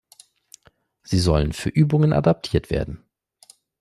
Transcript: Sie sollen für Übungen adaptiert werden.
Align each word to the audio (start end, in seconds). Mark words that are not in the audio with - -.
Sie 1.03 1.19
sollen 1.19 1.53
für 1.53 1.69
Übungen 1.69 2.11
adaptiert 2.11 2.71
werden. 2.71 3.03